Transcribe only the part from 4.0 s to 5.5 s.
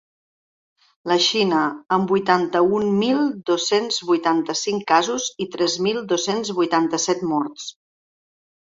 vuitanta-cinc casos i